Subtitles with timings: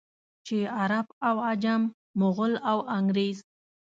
[0.45, 1.81] چې عرب او عجم،
[2.21, 3.37] مغل او انګرېز.